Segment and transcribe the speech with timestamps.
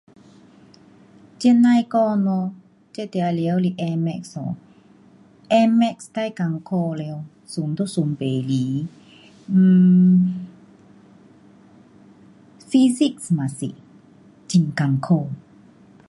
[1.37, 2.55] 这甭说咯，
[2.91, 3.41] 这当然是
[3.77, 4.55] A-math 咯。
[5.49, 7.23] A-math 最困苦了。
[7.45, 8.87] 算都算不来。
[8.89, 8.89] [um]physics
[12.97, 13.75] 也是
[14.51, 15.29] 很困苦。